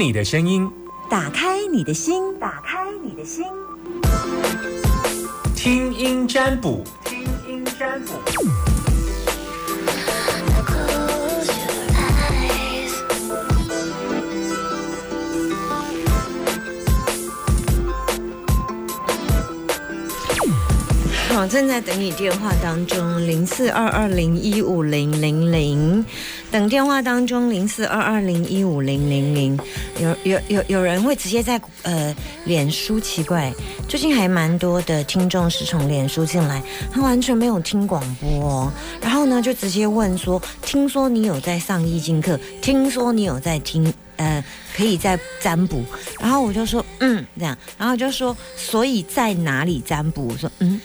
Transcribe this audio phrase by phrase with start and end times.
[0.00, 0.66] 你的声音，
[1.10, 3.44] 打开你的心，打开你的心，
[5.54, 8.14] 听音占卜，听音占卜。
[21.28, 26.04] 好，正在等你电话当中，零四二二零一五零零零，
[26.50, 29.58] 等电话当中零四二二零一五零零零，
[30.00, 33.52] 有有有有人会直接在呃脸书，奇怪，
[33.88, 43.92] 最近还蛮多的听众是从脸书进来，他完全没有听广播，然后呢就直接问说，听说你有在上易经课，听说你有在听。
[44.16, 44.44] 呃，
[44.76, 45.82] 可以在占卜，
[46.20, 50.28] 然后我就说，嗯，这样，然后就说，所以在哪里占卜？
[50.28, 50.78] 我说，嗯。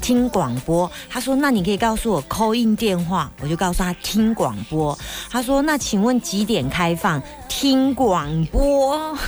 [0.00, 4.96] 听广播，他说：“那你可以告诉我扣印电话。”我就告诉他听广播。
[5.30, 7.20] 他说：“那请问几点开放？
[7.48, 9.16] 听广播。”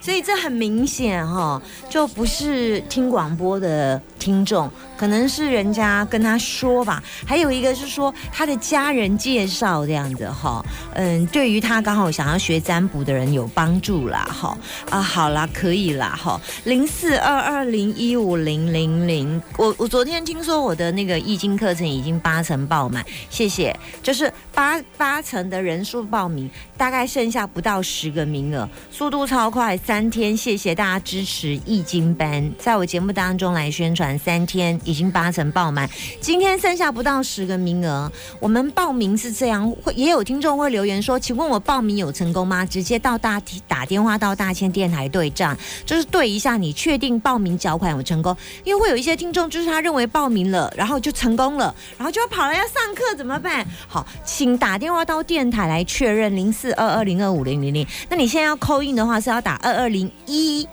[0.00, 4.70] 所以这很明显哈，就不是听广播的听众。
[5.00, 10.62] 可能是人家跟他说吧，还有一个是说他的家人介绍这样子哈，
[10.92, 14.54] 嗯，对于他刚好想要学占卜的人有帮助啦哈。
[14.90, 34.78] 啊，好啦，可以啦哈，零四二二零一五零零零，我我昨天听说我的那个易经课程已经八成爆满，谢谢，就是八八成的人数报名，大概剩下不到十个名额，速度超快，三天，谢谢大家支持易经班，在我节目当中来宣传三天。
[34.90, 35.88] 已经八成爆满，
[36.20, 38.10] 今天剩下不到十个名额。
[38.40, 48.36] 我们报名是这样，会也有听众会留言说：“请问我报名有成功吗？”直接到大打电话到大千电台对账，就是对一下你确定报名缴款有成功。
[48.64, 53.64] 因为会有一些听众就是他认为报名了，然后就成功了，然后就跑来要上课怎么办？
[53.86, 57.86] 好，请打电话到电台来确认零四二二零二五零零零。
[58.08, 60.66] 那你现在要扣印的话是要打二二零一。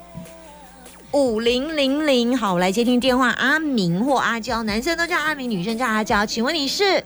[1.18, 3.30] 五零零零，好，我来接听电话。
[3.32, 6.24] 阿明或阿娇，男生都叫阿明，女生叫阿娇。
[6.24, 7.04] 请问你是？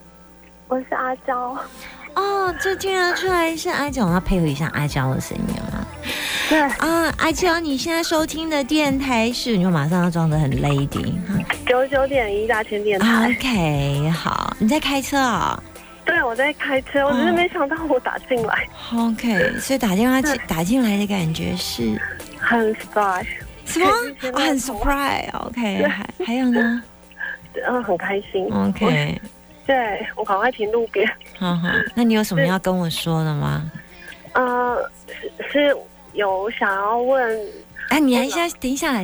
[0.68, 1.56] 我是阿娇。
[2.14, 5.80] 哦，这听得出来是阿娇，我要配合一下阿娇的声音啊。
[6.50, 9.56] 对啊，阿娇，你现在收听的电台是？
[9.56, 11.14] 你就马上要装的很 lady
[11.66, 13.30] 九九点一大千电台。
[13.30, 15.62] OK，好，你在开车啊？
[16.04, 18.68] 对，我在开车，我只是没想到我打进来。
[18.94, 21.98] OK，所以打电话进打进来的感觉是
[22.38, 23.24] 很 special。
[23.72, 23.86] 什么？
[24.38, 26.82] 很 surprise，OK，还还有呢？
[27.66, 29.20] 嗯， 很开心，OK。
[29.64, 31.08] 对我赶快停路边。
[31.38, 33.70] 好好，那你有什么要跟我说的吗？
[34.34, 35.76] 呃，是是
[36.14, 37.40] 有想要问。
[37.88, 38.48] 哎，你等一下，来，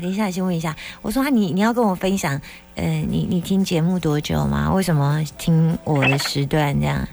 [0.00, 0.74] 停下来，先问一下。
[1.02, 2.40] 我说你你要跟我分享，
[2.74, 4.72] 呃，你你听节目多久吗？
[4.72, 7.06] 为什么听我的时段这样？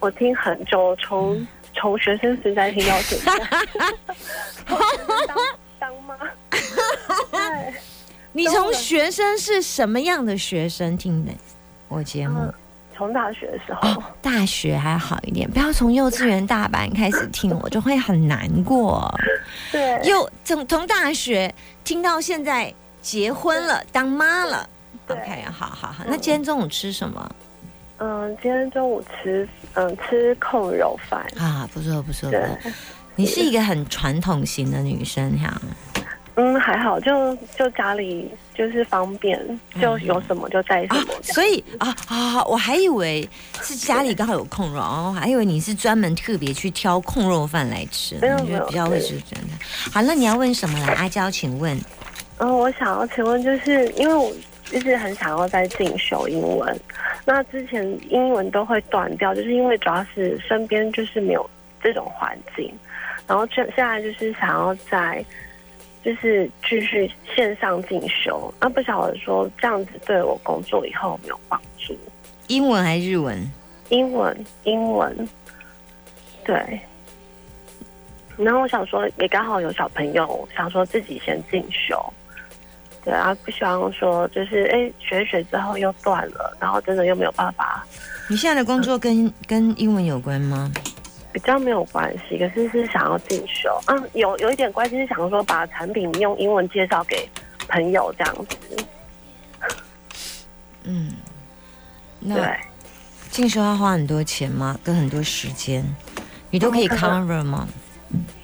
[0.00, 3.32] 我听很久，从从学生时代听到现在。
[8.32, 11.32] 你从学生是什么样的学生听的
[11.88, 12.52] 我节目？
[12.94, 19.08] 从大学的时候，大学还好一点，不要从幼稚园大班开始听， 我就会很难过。
[19.70, 24.68] 对，又从从大学听到现在结婚了，当妈了。
[25.06, 26.04] OK，好好好。
[26.06, 27.30] 那今天中午吃什么？
[27.98, 32.28] 嗯，今天中午吃嗯吃扣肉饭啊，不错不错。
[32.30, 32.48] 对，
[33.14, 35.60] 你是一个很传统型的女生哈。
[36.40, 39.36] 嗯，还好，就就家里就是方便，
[39.80, 41.12] 就有什么就带什么。
[41.20, 43.28] 所以啊啊，我还以为
[43.60, 49.48] 是家里刚好有空肉，哦，还以为你是专门特别去挑控肉饭来吃，我觉得比较会是真的。
[49.92, 50.94] 好，那你要问什么来？
[50.94, 51.76] 阿娇，请问。
[52.36, 54.32] 嗯，我想要请问，就是因为我
[54.70, 56.80] 一直很想要在进修英文，
[57.24, 61.50] 那之前英文都会断掉，就是因为主要是身边就是没有
[61.82, 62.72] 这种环境，
[63.26, 65.24] 然后现现在就是想要在。
[66.04, 71.96] 就是继续线上进修，那不晓得说这样子对我工作以后有没有帮助？
[72.46, 73.50] 英文还是日文？
[73.90, 75.28] 英文，英文。
[76.44, 76.80] 对。
[78.36, 82.00] 然后我想说，也刚好有小朋友想说自己先进修，
[83.04, 87.84] 对啊，不希望说就是哎学学之后又断了，然后真的又没有办法。
[88.30, 90.70] 你现在的工作跟跟英文有关吗？
[91.32, 97.28] 比较没有关系，可是是想要进修，啊，有有一点关系是想说把产品用英文介绍给
[97.68, 98.56] 朋友这样子。
[100.84, 101.12] 嗯，
[102.18, 102.56] 那，
[103.30, 104.78] 进修要花很多钱吗？
[104.82, 105.84] 跟很多时间，
[106.50, 107.68] 你都可以 cover 吗？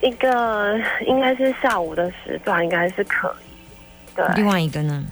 [0.02, 4.14] 一个应该是下午的时段，应该是可以。
[4.14, 5.02] 对，另外一个呢？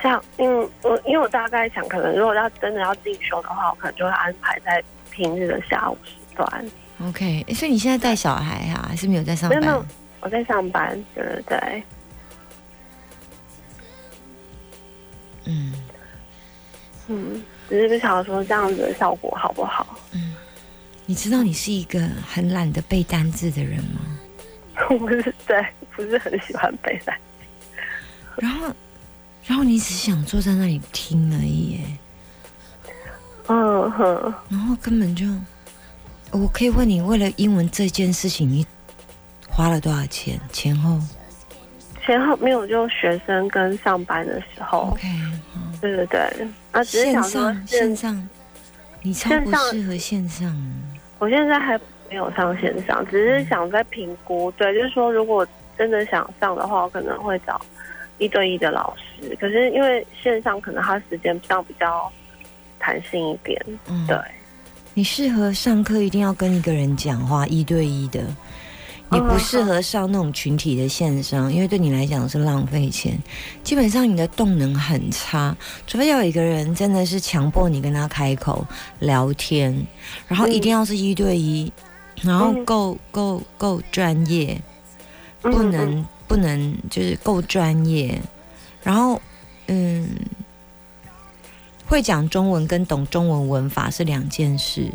[0.00, 4.80] 像，嗯，我因为我大概想，可能如果要真的要进修的话，我可能就会安排在
[5.10, 6.12] 平日的下午时。
[7.00, 9.60] OK，所以你现在带小孩啊，还是没有在上班？
[9.60, 9.86] 没有，
[10.20, 11.82] 我在上班，对对对，
[15.44, 15.72] 嗯，
[17.06, 19.98] 嗯，只是不晓得说这样子的效果好不好。
[21.06, 24.00] 你知道你是一个很懒得背单字的人吗？
[24.90, 25.64] 我不是对，
[25.96, 27.16] 不是很喜欢背单。
[28.36, 28.74] 然后，
[29.44, 31.80] 然后你只想坐在那里听而已耶，
[33.46, 35.24] 嗯哼，然后根本就，
[36.32, 38.66] 我可以问你，为了英文这件事情，你
[39.48, 40.40] 花了多少钱？
[40.52, 40.98] 前后
[42.04, 45.06] 前后没有就学生跟上班的时候，？OK，
[45.80, 46.20] 对对对，
[46.72, 48.28] 啊，只是想说上线上，
[49.02, 50.72] 你超不适合线上啊。
[51.18, 51.78] 我现在还
[52.08, 54.50] 没有上线上，只是想在评估。
[54.52, 55.46] 对，就是说，如果
[55.76, 57.60] 真的想上的话，我可能会找
[58.18, 59.36] 一对一的老师。
[59.40, 62.10] 可是因为线上可能他时间上比较
[62.78, 64.16] 弹性一点，嗯，对，
[64.98, 68.20] 你适合上课一定要跟一个人讲话，一对一的。
[69.12, 73.16] 你不适合上那种群体的线上，因为对你来讲是浪费钱。
[73.62, 75.56] 基本上你的动能很差，
[75.86, 78.66] 除非要有一个人真的是强迫你跟他开口
[78.98, 79.86] 聊天，
[80.26, 81.72] 然后一定要是一对一，
[82.22, 82.64] 然后嗯。
[82.64, 84.60] 够够够专业，
[85.44, 85.52] 嗯。
[85.52, 88.20] 不能不能就是够专业，
[88.82, 89.22] 然后
[89.68, 90.08] 嗯，
[91.88, 94.92] 会讲中文跟懂中文文法是两件事。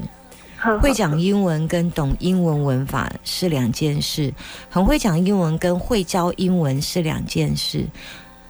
[0.65, 4.33] 嗯会讲英文跟懂英文文法是两件事，
[4.69, 7.85] 很会讲英文跟会教英文是两件事。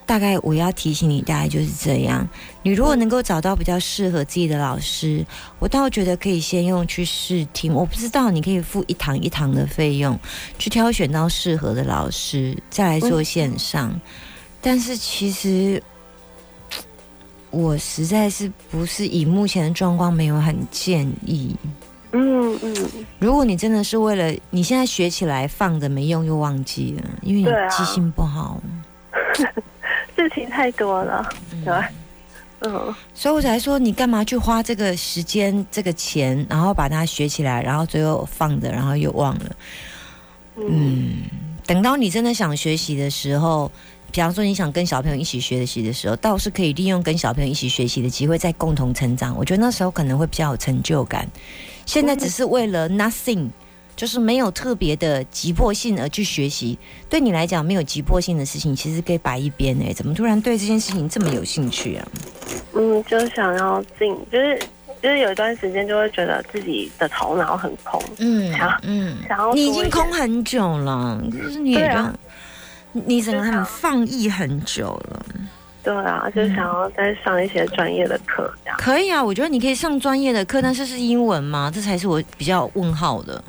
[0.06, 2.30] 大概我要提醒你，大概就是这样。
[2.62, 5.26] 你如果能够找到比较适合自己的老师，
[5.58, 7.74] 我倒觉得可以先用去试听。
[7.74, 10.20] 我不知道你可以付一堂一堂的费用，
[10.60, 14.00] 去挑选到适合的老师，再来做线上。
[14.62, 15.82] 但是其实
[17.54, 21.56] 我实在是不是以目前的状况没有很建议。
[22.12, 22.76] 嗯嗯，
[23.20, 28.60] 如果你真的是为了你现在学起来放着没用又忘记了，因为你记性不好，
[30.16, 31.30] 事情太多了，
[31.64, 31.74] 对，
[32.62, 32.94] 嗯。
[33.14, 39.56] 所以我才说你干嘛去花这个时间、这个钱，然后把它学起来，然后最后放着，然后又忘了。
[40.58, 40.66] 嗯。
[40.70, 41.14] 嗯，
[41.66, 43.72] 等到你真的想学习的时候，
[44.14, 49.36] 比方说你想跟小朋友一起学习的时候，倒是可以利用跟小朋友一起学习的机会，再共同成长。
[49.36, 51.28] 我觉得那时候可能会比较有成就感。
[51.88, 53.50] 现在只是为了 nothing，
[53.96, 56.78] 就是没有特别的急迫性而去学习。
[57.10, 62.08] 对你来讲，没有急迫性的事情，其实可以摆一边哎、怎么突然对这件事情这么有兴趣啊？
[62.76, 64.60] 嗯，就想要进，就是
[65.02, 71.76] 就是有一段时间就会觉得自己的头脑很空，嗯想嗯想要你已经空很久了，就是你
[72.94, 75.26] 你整个很放逸很久了。
[75.84, 78.78] 对啊，就想要再上一些专业的课这样。
[78.80, 81.70] 可以啊，我觉得你可以上专业的课，但是是英文吗？
[81.74, 83.44] 这才是我比较问号的。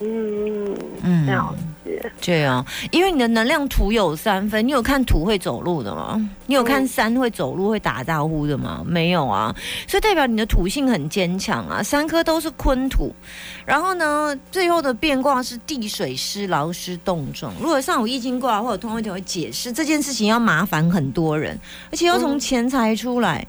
[0.00, 1.52] 嗯，嗯这样
[1.98, 6.20] 子，对啊，因为你的能量土有三分，你有看土会走路的吗？
[6.46, 8.82] 你有看嗯山会走路会打招呼的吗？
[8.86, 9.54] 没有啊，
[9.86, 11.82] 所以代表你的土性很坚强啊。
[11.82, 13.14] 三颗都是坤土，
[13.64, 17.52] 然后呢，最后的变卦是地水湿劳师动众。
[17.60, 21.58] 如果上午易经卦或者通会条会解释这件事情，要麻烦很多人，
[21.90, 23.46] 而且要从嗯钱财出来。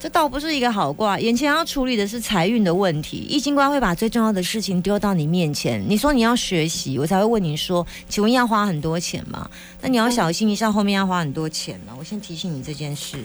[0.00, 3.18] 这倒不是一个好卦，眼前要处理的是财运的问题。
[3.18, 9.46] 易经卦会把最重要的事情丢到你面前，你说你要学习，我才会问你说，请问要花很多钱吗？
[9.82, 11.92] 那你要小心一下，后面要花很多钱呢。
[11.98, 13.18] 我先提醒你这件事，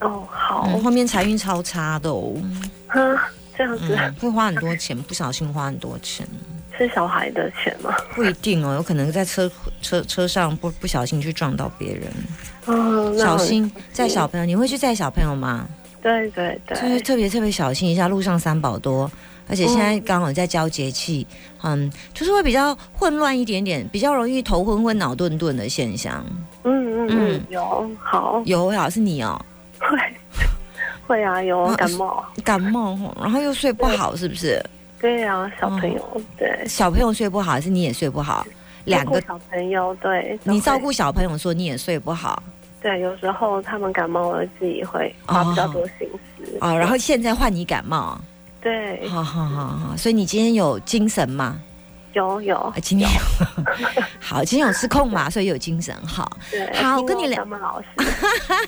[0.00, 2.34] 哦，好，嗯，后面财运超差的哦，
[2.88, 3.00] 哈，
[3.56, 6.28] 这样子嗯，会花很多钱，不小心花很多钱，
[6.76, 7.90] 是小孩的钱吗？
[8.14, 9.50] 不一定哦，有可能在车
[9.80, 12.12] 车车上不不小心去撞到别人，
[12.66, 15.66] 嗯，那小心载小朋友，你会去载小朋友吗？
[16.02, 19.10] 对对对就是对，特别特别小心一下，路上三宝多，
[19.48, 21.26] 而且现在刚好在交节气，
[21.62, 26.24] 嗯，就是会比较混乱一点点，比较容易头昏昏、脑顿顿的现象。
[26.64, 29.40] 嗯嗯嗯嗯，有好有好是你哦，
[29.78, 29.98] 会
[31.06, 34.60] 会啊，有嗯感冒，感冒，然后又睡不好，是不是？
[35.00, 38.46] 对啊，小朋友对，小朋友睡不好，还是你也睡不好？
[38.84, 42.42] 两个，小朋友对，你照顾小朋友说你也睡不好
[42.82, 48.20] 对，有时候他们感冒了，自己会花比较多心思哦，然后现在换你感冒，
[48.60, 51.60] 对，好好好好，所以你今天有精神吗？
[52.14, 53.20] 有有啊，今天有，
[54.20, 56.30] 好，今天有失控嘛，所以有精神，好。
[56.50, 57.86] 对，好我跟你聊老师，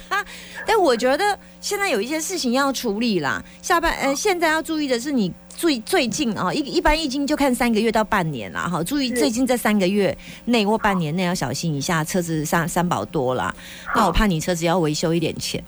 [0.67, 3.43] 但我觉得现在有一些事情要处理啦。
[3.61, 13.55] 下班呃，现在要注意的是，你最最近啊，一一般易经就看三个月到半年啦，哈，注意最近这三个月内或半年内要小心一下，车子三三宝多啦。
[13.95, 15.63] 那我怕你车子要维修一点钱，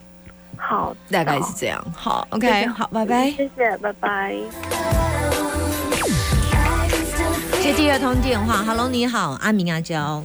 [0.57, 1.87] 好，大概是好这样。
[1.95, 3.31] 好，OK，谢好，拜拜。
[3.31, 4.37] 谢谢，拜拜。
[7.63, 10.23] 接第二通电话，Hello，你好，阿明阿娇。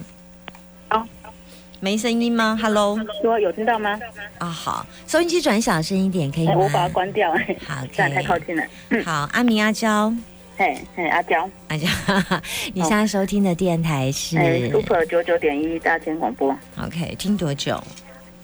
[1.82, 3.98] 好，没声音吗？Hello，说有听到吗？
[4.38, 6.52] 啊好，收音机转小声一点可以吗？
[6.52, 8.38] 哎我把它关掉，哎好这样太靠。
[8.38, 8.62] 近了。
[9.04, 10.14] 好，阿明阿娇，
[10.56, 11.88] 嘿，嘿，阿娇，阿娇，
[12.72, 17.82] 你现在收听的电台是哎，Super 九九点一大千广播，OK，听多久？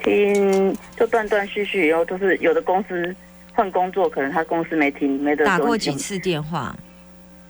[0.03, 3.15] 听就断断续续，然后都是有的公司
[3.55, 5.59] 换工作，可能他公司没停，没得打？
[5.61, 6.77] 过几次电话？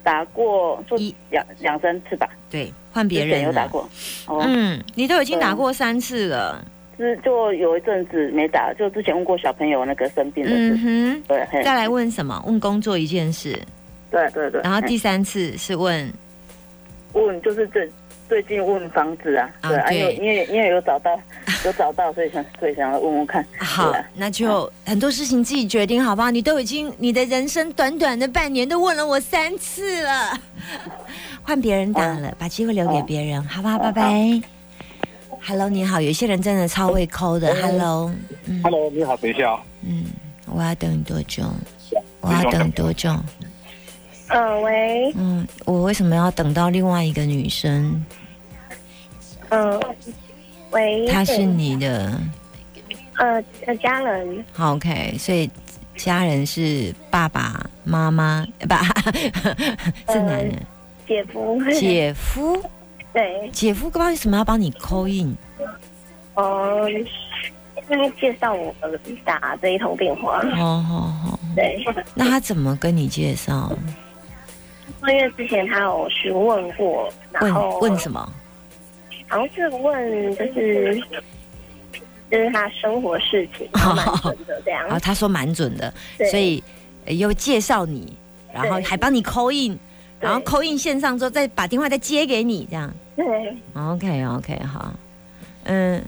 [0.08, 3.42] 打过就一两两三次吧，对，换别人。
[3.42, 3.86] 有打过。
[4.26, 6.64] 哦，嗯，你都已经打过三次了。
[6.96, 10.78] 是就有一阵子没打，就之前问过小朋友那个生病的事。
[10.82, 12.42] 嗯对，再来问什么？
[12.46, 13.52] 问工作一件事，
[14.10, 14.62] 对对对。
[14.62, 16.10] 然后第三次是问
[17.12, 17.86] 问就是最
[18.28, 21.18] 最近问房子啊，啊对因为因为因为有找到
[21.64, 23.44] 有找到，所以想所以想要问问看。
[23.58, 26.30] 好啊，那就很多事情自己决定，好不好？
[26.30, 30.38] 你都已经你的人生短短的半年都问了我三次了，
[31.42, 33.78] 换别人打了，把机会留给别人，好不好？
[33.78, 34.40] 拜拜。
[35.46, 37.54] Hello，你好，有些人真的超会抠的。
[37.62, 38.12] Hello，
[38.46, 39.60] 嗯 Hello，你好，等一下啊。
[39.82, 40.04] 嗯，
[40.46, 41.44] 我要等多久？
[42.20, 43.10] 我要等多久？
[44.28, 48.04] 嗯，喂，嗯，我为什么要等到另外一个女生？
[49.50, 49.80] 嗯，
[50.70, 52.20] 喂，她是你的
[53.16, 55.50] 呃呃家人，好 OK，所以
[55.96, 58.82] 家人是爸爸妈妈，呃 爸
[60.12, 60.54] 是男人，
[61.06, 62.62] 姐夫，姐夫，
[63.12, 65.34] 对，姐夫干嘛为什么要帮你扣印？
[66.34, 67.06] 嗯，
[67.90, 68.74] 因为介绍我
[69.24, 71.82] 打这一通电话，哦好好，对，
[72.14, 73.72] 那他怎么跟你介绍？
[75.02, 78.32] 因为之前他有询问过，然后问问什么？
[79.28, 81.00] 好像是问就是
[82.30, 85.92] 就是他生活事情，蛮准的这样然后， 他说蛮准的，
[86.30, 86.62] 所以
[87.04, 88.16] 呃又介绍你，
[88.52, 89.78] 然后还帮你扣印，
[90.18, 92.92] 然后扣印线上之后再把电话再接给你，这样。
[93.16, 93.26] 对
[93.74, 94.92] ，OK OK 好，
[95.64, 96.02] 嗯，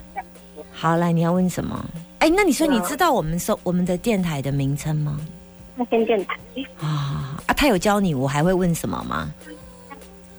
[0.73, 1.85] 好来你要问什么？
[2.21, 5.19] 哎，那你说你知道我们收我们的电台的名称吗？
[5.81, 6.37] 那先电台，
[6.79, 9.33] 啊啊，他有教你，我还会问什么吗？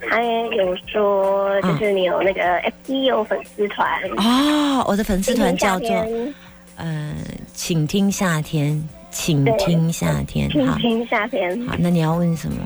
[0.08, 2.42] 他也有说嗯就是你有那个
[2.88, 6.34] FB 有粉丝团，哦，我的粉丝团叫做夏天。
[6.76, 7.16] 呃，
[7.56, 12.58] 请听夏天，请听夏天，好，听听夏天，好，那你要问什么？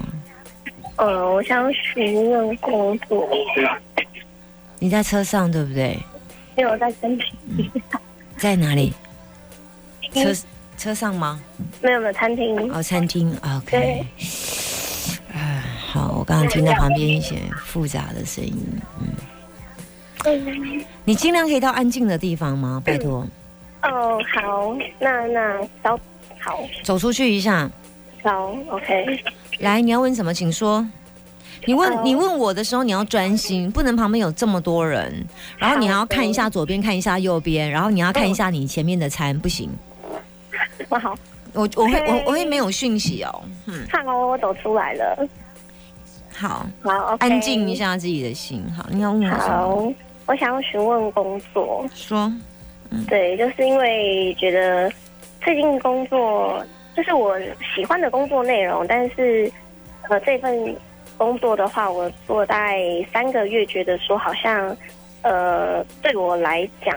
[0.97, 3.25] 呃，我想询问工作，
[4.79, 5.97] 你在车上对不对？
[6.57, 7.71] 没有在身体，
[8.37, 8.93] 在哪里？
[10.13, 10.35] 车嗯
[10.77, 11.41] 车上吗？
[11.81, 14.05] 没有没有餐厅，哦，餐厅，OK。
[15.33, 18.55] 啊，好，我刚刚听到旁边一些复杂的声音，
[20.25, 22.81] 嗯，你尽量可以到安静的地方吗？
[22.85, 23.27] 拜托，
[23.83, 25.99] 哦，好，那那走
[26.39, 27.69] 好走出去一下。
[28.23, 29.19] 好，OK，
[29.59, 30.33] 来，你要问什么？
[30.33, 30.87] 请说。
[31.67, 35.25] 你问你问我的时候，你要专心，不能旁边有这么多人，
[35.57, 39.69] 然后你还要看一下左边，看一下右边，然后你要看一下你前面的餐，不行。
[40.89, 41.15] 我好，
[41.53, 43.43] 我我会我我会没有讯息哦。
[43.67, 45.27] 嗯，看哦，我走出来了，
[46.33, 48.63] 好，好安静一，下自己的心。
[48.75, 49.57] 好，你要问我什么？
[49.57, 49.93] 好，
[50.27, 52.31] 我想要询问工作，说。
[53.07, 54.89] 对，就是因为觉得
[55.41, 56.63] 最近工作
[56.95, 57.37] 就是我
[57.75, 59.51] 喜欢的工作内容，但是
[60.07, 60.75] 呃这份
[61.17, 62.79] 工作的话，我做大概
[63.11, 64.75] 三个月，觉得说好像
[65.23, 66.95] 呃对我来讲，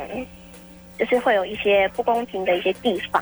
[0.98, 3.20] 就是会有一些不公平的一些地方，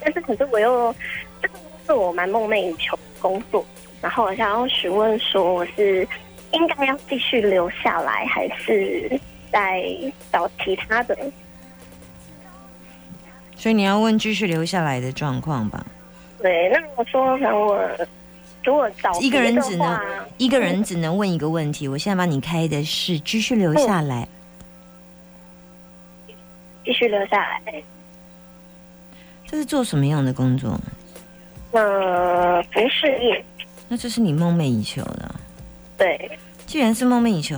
[0.00, 0.94] 但是可是我又
[1.42, 1.54] 这个
[1.86, 3.64] 是我蛮梦寐以求的工作，
[4.00, 6.06] 然后我想要询问说我是
[6.52, 9.84] 应该要继续留下来，还是再
[10.32, 11.16] 找其他的？
[13.56, 15.84] 所以你要问继续留下来的状况吧。
[16.38, 17.88] 对，那我说，可能我
[18.62, 20.00] 如果找一个人只能
[20.36, 21.88] 一个人只能问一个问题。
[21.88, 24.28] 我现在帮你开的是继续留下来。
[26.84, 27.82] 继续留下来。
[29.46, 30.78] 这是做什么样的工作？
[31.72, 33.44] 呃，服饰业，
[33.88, 35.34] 那这是你梦寐以求的。
[35.98, 36.30] 对，
[36.66, 37.56] 既然是梦寐以求，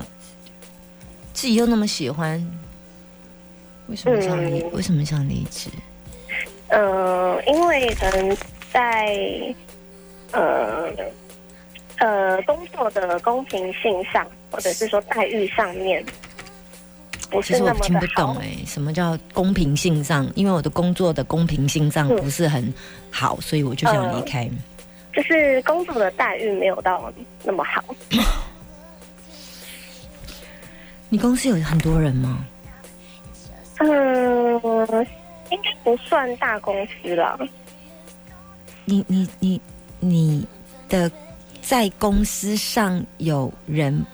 [1.33, 2.45] 自己又那么喜欢，
[3.87, 4.61] 为什么想离？
[4.61, 5.71] 嗯为什么想离职？
[6.69, 8.37] 呃，因为可能
[8.73, 9.55] 在
[10.33, 10.91] 呃
[11.97, 16.05] 呃工作的公平性上，或者是说待遇上面，
[17.31, 18.41] 不其实我是那么的听不懂好。
[18.41, 20.31] 哎、什么叫公平性上？
[20.35, 22.73] 因为我的工作的公平性上嗯不是很
[23.11, 24.49] 好，所以我就想离开。
[25.13, 27.83] 就是工作的待遇没有到那么好。
[31.09, 32.45] 你公司有很多人吗？
[33.81, 35.07] 嗯，
[35.51, 37.39] 应该不算大公司了。
[38.85, 39.61] 你你你
[40.01, 40.47] 你
[40.89, 41.11] 的
[41.63, 44.05] 在公司上有人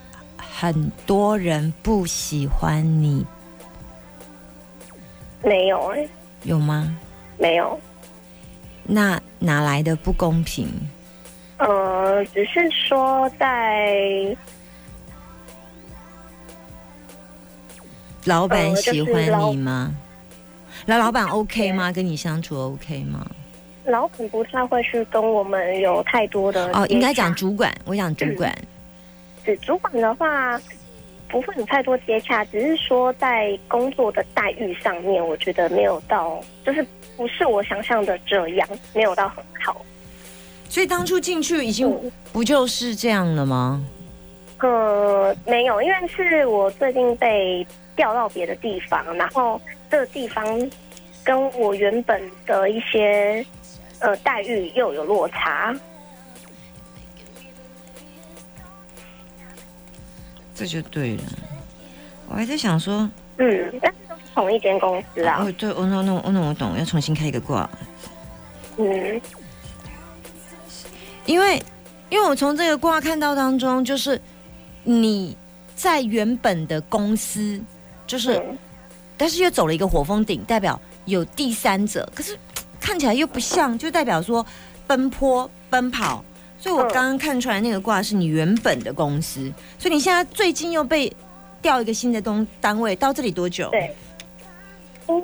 [0.56, 3.26] 很多人不喜欢你，
[5.42, 6.08] 没有哎、
[6.44, 6.96] 有吗？
[7.36, 7.78] 没有。
[8.84, 10.68] 那哪来的不公平？
[11.58, 14.36] 呃，只是说在
[18.24, 19.92] 老板喜欢老你吗？
[20.86, 21.90] 那老板 OK 吗？
[21.90, 23.28] 跟你相处 OK 吗？
[23.86, 28.56] 老板不太会去跟我们有太多的哦，应该讲主管，我讲主管。
[29.44, 30.60] 是主管的话，
[31.28, 36.84] 不会有太多接洽，只是说在工作的待遇上面，我觉得没有到，就是
[37.16, 39.84] 不是我想象的这样，没有到很好。
[40.68, 43.84] 所以当初进去已经嗯不就是这样了吗？
[44.60, 49.60] 呃，没有，因为是我最近被调到别的地方，然后
[49.90, 50.70] 这个地方
[51.22, 53.44] 跟我原本的一些
[53.98, 55.74] 呃待遇又有落差。
[60.54, 61.22] 这就对了。
[62.28, 63.08] 我还在想说，
[63.38, 65.42] 嗯，但是都是同一间公司啊。
[65.42, 67.68] 哦，对，我那那我那我懂，要重新开一个挂，
[68.76, 69.20] 嗯，
[71.26, 71.62] 因为
[72.08, 74.20] 因为我从这个卦看到当中，就是
[74.82, 75.36] 你
[75.74, 77.60] 在原本的公司，
[78.06, 78.58] 就是、嗯
[79.16, 82.36] 但是又走了一个火峰顶，代表有第三者，可是
[82.80, 84.44] 看起来又不像，就代表说
[84.88, 86.24] 奔波奔跑。
[86.64, 91.14] 所以我嗯刚刚看出来那个卦是你原本的公司，所以你现在最近又被
[91.60, 93.68] 调一个新的东单位，到这里多久？
[93.68, 93.94] 对。
[95.08, 95.22] 嗯，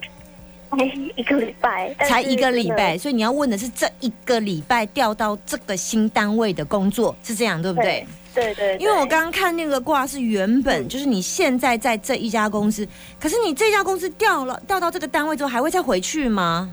[0.70, 0.84] 才
[1.16, 8.06] 一个礼拜，才一个礼拜，所以你要问的是这一个礼拜调到这个新单位的工作是这样对不对？
[8.34, 12.86] 对对对，因为我刚刚看那个卦是原本就是你现在在这一家公司，
[13.18, 16.70] 可是你这家公司调了调到这个单位之后，还会再回去吗？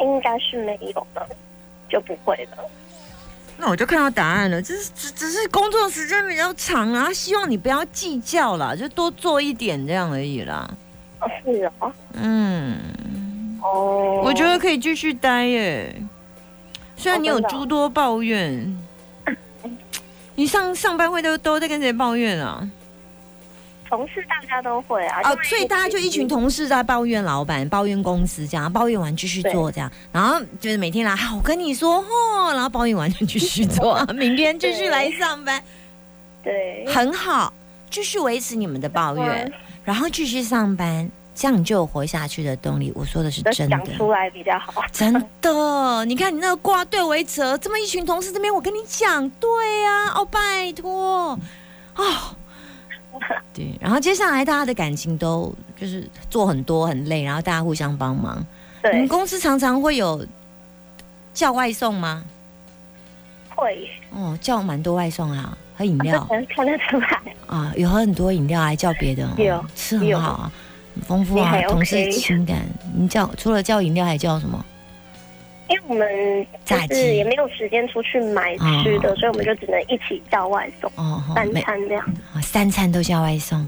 [0.00, 1.26] 应该是没有的，
[1.88, 2.70] 就不会了。
[3.58, 10.68] 那我就看到答案了，只是只只是工作时间比较长啊，希望你不要计较啦，就多做一点这样而已啦。
[11.20, 12.78] 哦，是啊，嗯，
[13.62, 16.02] 哦，我觉得可以继续待耶，
[16.96, 18.76] 虽然你有诸多抱怨，
[20.36, 22.68] 你上上班会都都在跟谁抱怨啊？
[23.88, 25.20] 同事大家都会啊。
[25.24, 35.62] 哦所以大家就一群同事在抱怨老板、抱怨公司，这样抱怨完继续做这样，然后就是每天来，好，我跟你说哦，然后抱怨完就继续做， 明天继续来上班，
[36.42, 37.52] 对，很好，
[37.90, 39.52] 继续维持你们的抱怨嗯，
[39.84, 42.92] 然后继续上班，这样你就有活下去的动力。
[42.94, 43.96] 我说的是真的讲。
[43.96, 44.82] 出来比较好。
[44.90, 51.38] 真的，你看你那个挂对为折，这么一群同事这边，我跟你讲，对呀、哦，拜托，
[51.96, 52.04] 哦，
[53.54, 58.44] 对，然后接下来大家的感情都就是做很多很累，然后大家互相帮忙。
[58.92, 60.24] 你们，公司常常会有
[61.34, 62.24] 叫外送吗？
[63.54, 67.20] 会，哦，叫蛮多外送啊，喝饮料 能看得出来。
[67.46, 70.52] 啊，有喝很多饮料，还叫别的、哦，有吃很好啊，
[70.94, 72.66] 很丰富啊同事情感。
[72.94, 74.64] 你叫除了叫饮料，还叫什么？
[75.68, 82.04] 因为我们就是也没有时间出去买吃的，哦所以我们就只能一起叫外送哦，哦三餐这样。
[82.34, 83.66] 啊三餐都叫外送。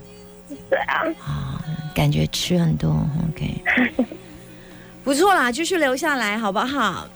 [0.70, 1.60] 对啊，啊，
[1.94, 2.90] 感觉吃很多
[3.30, 4.04] ，OK，
[5.04, 7.08] 不错啦，继续留下来好不好？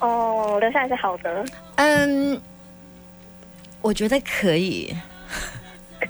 [0.00, 1.44] 哦，留下来是好的，
[1.76, 2.40] 嗯，
[3.80, 4.94] 我觉得可以，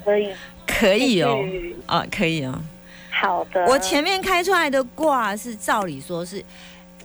[0.03, 0.33] 可以，
[0.67, 2.59] 可以哦，嗯啊，可以哦。
[3.11, 3.65] 好的。
[3.67, 6.43] 我前面开出来的卦是照理说是。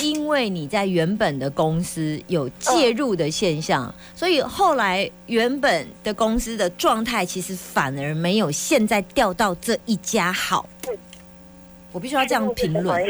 [0.02, 10.68] 因为你在原本的公司有介入的现象，所以后来原本的公司的状态其实反而没有现在调到这一家好。
[11.92, 13.02] 我必须要这样评论，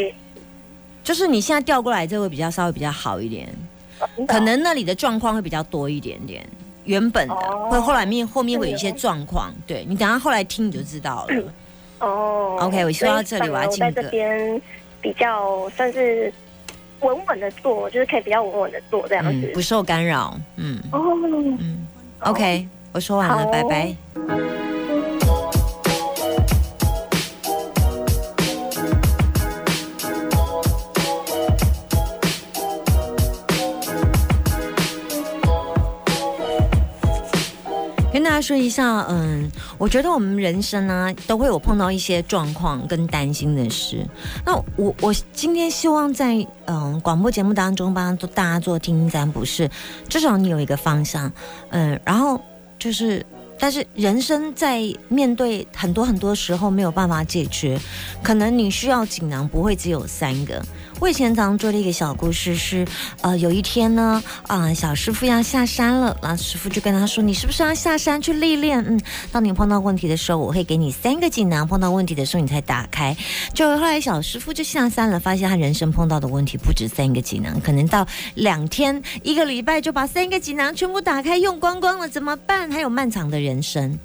[1.03, 3.49] 就是你现在调过来，这会比较稍微比较好一点，
[4.29, 6.47] 可能那里的状况会比较多一点点。
[6.85, 11.53] 原本的哦会后来面后面会有一些状况，对你等下后来听你就知道了。
[12.01, 14.61] 哦 OK，我说到这里我要进这边
[15.01, 16.33] 比较算是
[17.03, 19.47] 稳稳的做，就是可以比较稳稳的做这样子，。
[19.47, 21.01] 嗯不受干扰，嗯哦，
[21.59, 21.87] 嗯
[22.21, 23.95] ，OK，我说完了，拜拜。
[38.13, 39.51] 跟大家说一下，嗯，
[39.83, 44.07] 我觉得我们人生呢、都会有碰到一些状况跟担心的事。
[44.47, 49.69] 那我我今天希望在嗯广播节目当中帮大家做听占卜是，
[50.09, 51.33] 至少你有一个方向，
[51.71, 52.41] 嗯，然后
[52.79, 53.27] 就是。
[53.59, 57.79] 但是人生在面对很多很多时候没有办法解决，
[58.21, 60.61] 可能你需要锦囊不会只有三个。
[61.03, 62.87] 我以前常做的一个小故事是，
[63.23, 68.79] 呃，有一天呢，啊、小师傅要下山了，然后师傅就跟他说：“你是不是要下山去历练？
[68.87, 69.01] 嗯，
[69.33, 73.17] 当你碰到问题的时候，我会给你三个锦囊，碰到问题的时候你才打开。”
[73.53, 82.71] 就后来小师傅就下山了，发现他人生碰到的问题不止三个锦囊，可能到两天、一个礼拜就把三个锦囊全部打开用光光了，怎么办？
[82.71, 83.99] 还有漫长的人生。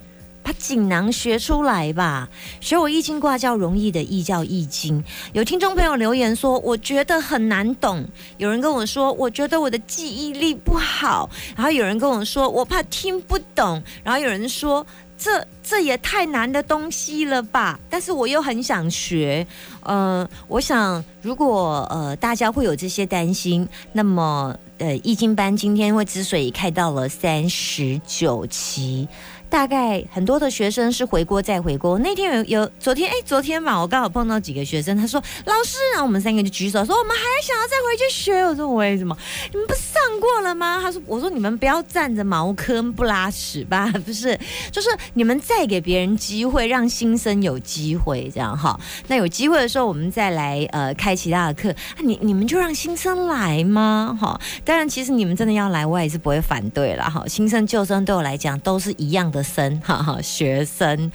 [0.48, 2.30] 把锦囊学出来吧，
[2.62, 5.04] 学我易经卦叫容易的易叫易经。
[5.34, 8.08] 有听众朋友留言说，我觉得很难懂。
[8.38, 11.30] 有人跟我说，我觉得我的记忆力不好。
[11.54, 13.84] 然后有人跟我说，我怕听不懂。
[14.06, 17.78] 然后有人说，这这也太难的东西了吧？
[17.90, 19.46] 但是我又很想学。
[19.84, 29.06] 呃，我想如果呃大家会有这些担心，那么呃易经班今天会之所以开到了三十九期。
[29.50, 31.98] 大概很多的学生是回国再回国。
[32.00, 38.46] 那天有有昨天哎，昨天嘛，我刚好碰到几个学生，他说老师，然后我们三个就举手说我们还想要再回去学。
[38.46, 39.18] 我说为什么？
[39.52, 40.80] 你们不上过了吗？
[40.82, 44.38] 他说我说你们不要占着茅坑不拉屎吧， 不是，
[44.72, 48.78] 就是你们再给别人机会，让新生有机会这样哈。
[49.08, 51.74] 那有机会的时候，我们再来呃开其他的课。
[52.00, 54.18] 你你们就让新生来吗？
[54.20, 57.24] 哈，当然其实你们真的要来，我也是不会反对了哈。
[57.28, 59.37] 新生旧生对我来讲都是一样的。
[59.44, 61.12] 生，哈哈，学生，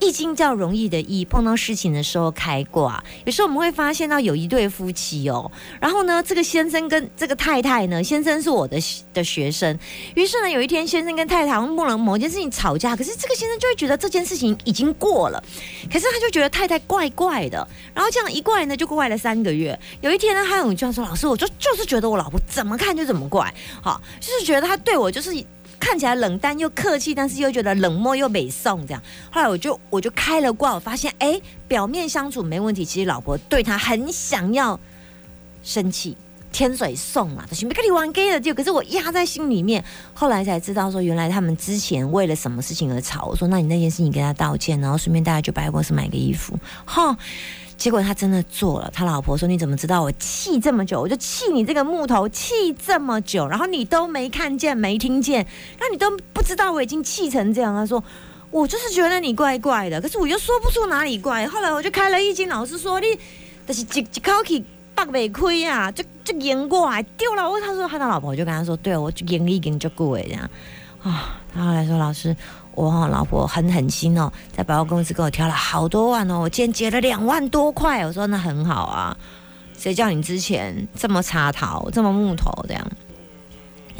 [0.00, 3.02] 易经叫容易的易，碰到事情的时候开挂。
[3.24, 8.78] 有时候我们会发现到有一对夫妻哦，然后呢，这个先生跟这个太太呢，先生是我的
[9.12, 9.78] 的学生，
[10.14, 15.42] 于是呢，有一天先生跟太太为了某件事情吵架，可是这个先生就会觉得这件事情已经过了，
[15.92, 19.78] 可是他就觉得太太怪怪的，然后这样一怪呢就怪了三个月。
[20.00, 23.52] 有一天呢，他有句话说：“老师，我就就是觉得我老婆怎么看就怎么怪，
[23.82, 25.30] 好，就是觉得他对我就是。”
[25.90, 29.02] 看起来冷淡又客气，但是又觉得冷漠又美送这样。
[29.28, 34.78] 后来我就我就开了挂，我发现哎，表面相处没问题，其实老婆对他很想要
[35.64, 36.16] 生气，
[36.52, 39.84] 天水送嘛，就是没跟你玩 gay 的就，可是我压在心里面。
[40.14, 43.26] 后来才知道说，原来他们之前为了什么事情而吵。
[43.26, 47.18] 我说，那你那件事情跟他道歉，然后顺便带他去百货公司买个衣服，哈。
[47.80, 51.00] 结果他真的做了，他老婆说：“你怎么知道我气这么久？
[51.00, 55.46] 我就气你这个木头气这么久，然后你都没看见、没听见，
[55.78, 58.04] 那你都不知道我已经气成这样。”他说
[58.52, 63.06] ：“我就是觉得你怪怪的，可是我又说不出哪里怪。”后来我就开了一间，老师说：“你
[63.66, 64.62] 就是一一口气
[64.94, 70.42] 爆没亏啊，就就赢过来丢了。”我他说他的老婆就跟他说：“对，我就赢一赢就过这样
[71.02, 72.36] 啊。”他后来说：“老师。”
[72.74, 79.16] 我老婆很狠心哦，在百货公司给我挑了好多万哦，我今天结了两万多块，我说那很好啊，
[79.76, 82.86] 谁叫你之前这么插头，这么木头这样。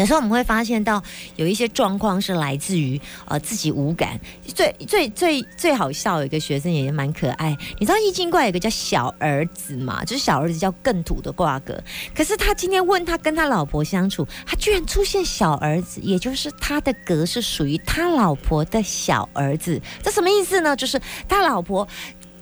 [0.01, 1.03] 有时候我们会发现到
[1.37, 11.79] 有一些状况是来自于呃自己无感，最最最最好笑有一个学生也蛮可爱，你知道易经卦有个叫小儿子嘛，就是小儿子叫更土的卦格，
[12.15, 20.75] 可是他今天问他跟他老婆相处，他居然出现小儿子，也就是他的格是属于他老婆的小儿子，这什么意思呢？
[20.75, 21.87] 就是他老婆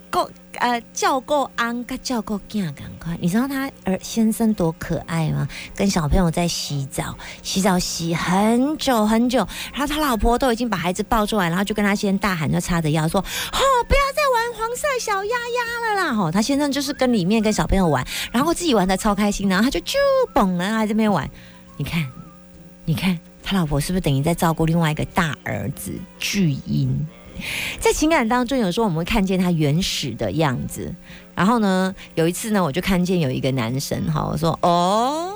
[0.09, 0.31] 够。
[0.53, 3.17] 呃，叫够安，跟叫够惊，赶快！
[3.21, 5.47] 你知道他儿先生多可爱吗？
[5.75, 19.97] 跟小朋友在洗澡，洗澡洗很久很久，然后他老婆都已经把孩子抱出来，然后就跟他先大喊，就叉着腰说：“哦，不要再玩黄色小鸭鸭了啦！”吼，他先生就是跟里面跟小朋友玩，然后自己玩的超开心，然后他就就
[20.33, 21.29] 蹦了在这边玩。
[21.77, 22.05] 你看，
[22.85, 27.07] 你看他老婆是不是等于在照顾另外一个大儿子巨婴？
[27.79, 30.93] 在情感当中，有时候我们会看见他原始的样子。
[31.35, 35.31] 然后呢，有一次呢，我就看见有一个男生哈，我说：“哦，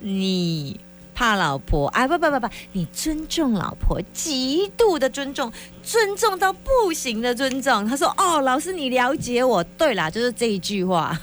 [0.00, 0.78] 你
[1.18, 1.88] 怕老婆？
[1.88, 5.52] 哎，不不不不，你尊重老婆，极度的尊重，
[5.82, 9.64] 尊重到不行的尊重。”他说：“哦，老师，你了解我。
[9.76, 11.20] 对啦，就是这一句话。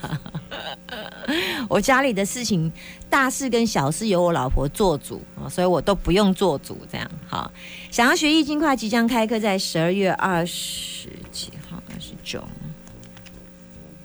[1.69, 2.69] 我家里的事情，
[3.09, 6.77] 大事跟小事由我老婆做主啊，所以我都不用做主。
[6.91, 7.49] 这样好。”
[7.89, 11.81] 想要学易经快即将开课，在十二月二十几号？
[11.87, 12.43] 二十九，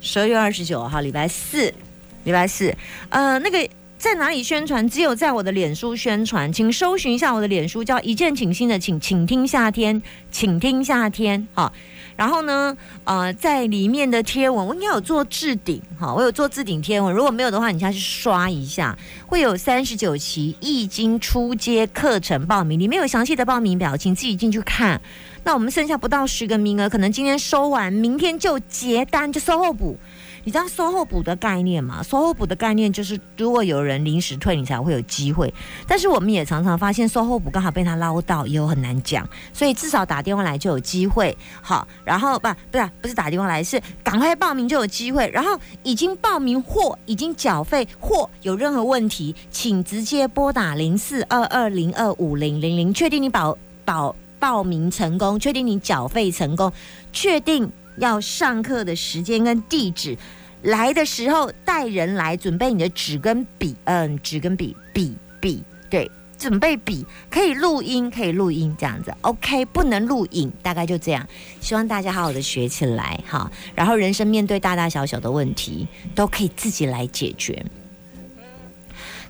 [0.00, 1.74] 十二月二十九号，礼拜四，
[2.22, 2.72] 礼拜四。
[3.08, 3.68] 呃，那个
[4.00, 4.88] 在哪里宣传？
[4.88, 11.70] 只有在我的脸书宣传，请搜寻一下我的脸书，叫一见倾心的，请请听夏天，请听夏天，好。
[12.16, 17.14] 然后呢，呃，在里面的贴文，我应该有做置顶，哈，我有做置顶贴文。
[17.14, 24.98] 如果没有的话，你下去刷一下，会有三十九期易经初阶课程报名，里面有详细的报名表，请自己进去看。
[25.44, 29.98] 那我们剩下不到十个名额，可能今天收完，明天就结单，就售后补。
[30.44, 32.02] 你知道售后补的概念吗？
[32.02, 35.52] 售后补的概念就是，如果有人临时退，你才会有机会。
[35.86, 39.28] 但是我们也常常发现，售后补刚好被他捞到，也有很难讲。
[39.52, 41.36] 所以至少打电话来就有机会。
[41.60, 45.28] 好，然后不不是不是打电话来，是赶快报名就有机会。
[45.30, 56.72] 然后已经报名或已经缴费或有任何问题，请直接拨打零四二二零二五零零零，确定你保保报名成功，确定你缴费成功，
[57.12, 57.70] 确定
[58.00, 60.18] 要上课的时间跟地址。
[60.62, 71.26] 来的时候带人来，准备你的纸跟笔，嗯，纸跟笔，笔笔，对，准备笔，可以录音，可以录音，这样子，OK，不能录影，大概就这样。
[71.62, 77.64] 希望大家好好的学起来，哈，然后人生面对大大小小的问题，都可以自己来解决。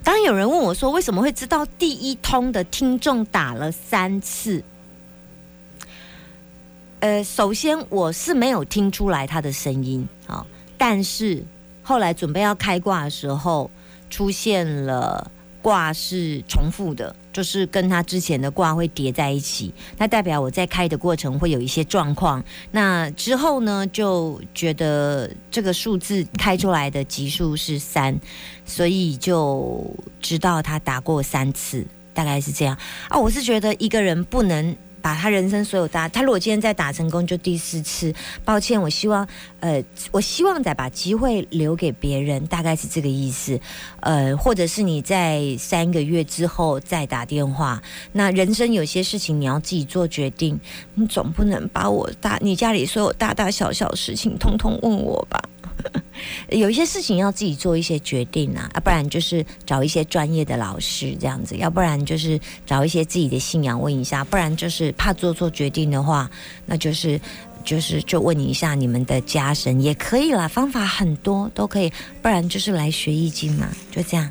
[0.02, 4.64] 刚有人问我说，为什么会知道第一通的听众打了三次？
[7.00, 10.46] 呃，首先我是没有听出来他的声音，啊。
[10.76, 11.42] 但是
[11.82, 13.70] 后来准备要开挂的时候，
[14.10, 15.30] 出现了
[15.62, 22.44] 挂是重复的，就是跟他之前的挂会叠在一起，那代表我在开的过程会有一些状况。
[22.70, 28.18] 那之后呢，就觉得这个数字开出来的级数是三，
[28.66, 32.76] 所以就知道他打过三次，大概是这样
[33.08, 33.18] 啊。
[33.18, 34.76] 我是觉得一个人不能。
[35.00, 38.14] 把他人生所有打，他如果今天再打成功，就第四次。
[38.44, 39.26] 抱歉，我希望，
[39.60, 43.58] 呃，我希望再把机会留给别人，大概是这个意思。
[44.00, 47.82] 呃，或者是你在三个月之后再打电话。
[48.12, 50.58] 那人生有些事情你要自己做决定，
[50.94, 55.42] 你总不能把我大你家里所有大大小小事情通通问我吧。
[56.50, 66.30] 有一些事情要自己做一些决定啊，啊，不然就是找一些专业的老师这样子，要不然就是找一些自己的信仰问一下，不然就是怕做错决定的话，
[66.66, 67.20] 那就是
[67.64, 74.30] 就是就问一下你们的家神也可以啦，方法很多都可以，不然就是来学易经嘛，就这样。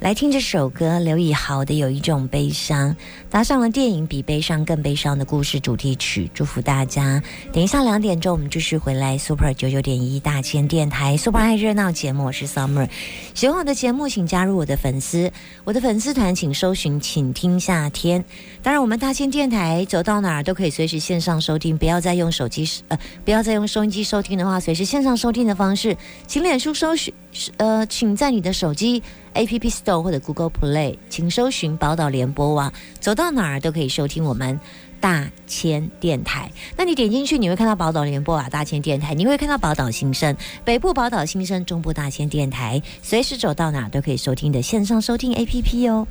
[0.00, 2.90] 来听这首歌，刘以豪的《有一种悲伤》，
[3.28, 7.20] 搭上了电影《比悲伤更悲伤的故事》主题曲，祝福大家。
[7.52, 12.88] 等一下两点钟，我们继续回来 Super 九九点一大千电台 Super 爱热闹节目，我是 Summer。
[13.34, 15.32] 喜欢我的节目，请加入我的粉丝，
[15.64, 18.24] 我的粉丝团请搜寻“请听夏天”。
[18.62, 25.96] 当然，我们大千电台走到哪儿都可以随时线上收听，不要再用手机呃，不要再用收音机收听的话，随时线上收听的方式，
[26.28, 27.12] 请脸书搜寻
[27.56, 29.02] 呃，请在你的手机。
[29.34, 34.58] A P P Store 或者 Google Play，请搜寻宝岛联播网，走到哪儿都可以收听我们
[35.00, 36.50] 大千电台。
[36.76, 46.04] 那你点进去，你会看到宝岛联播啊大千电台，你会看到宝岛新生、北部宝岛新生、中部大千电台，随时走到哪都可以收听的线上收听 A P P 哦。